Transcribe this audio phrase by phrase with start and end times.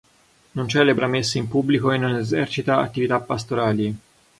[0.53, 3.95] Non celebra messe in pubblico e non esercita attività pastorali.